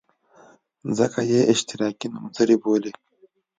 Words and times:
ځکه 0.97 1.19
یې 1.31 1.41
اشتراکي 1.53 2.07
نومځري 2.13 2.55
بولي. 2.61 2.91